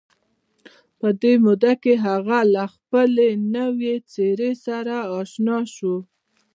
په 0.99 1.07
دې 1.21 1.33
موده 1.45 1.73
کې 1.83 1.93
هغه 2.07 2.39
له 2.55 2.63
خپلې 2.75 3.29
نوې 3.55 3.95
څېرې 4.11 4.51
سره 4.65 4.95
اشنا 5.19 5.57
شو 5.75 5.95